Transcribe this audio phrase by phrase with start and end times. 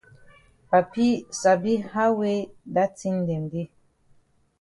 [0.69, 1.07] Papi
[1.41, 2.39] sabi how wey
[2.73, 3.67] dat tin dem dey.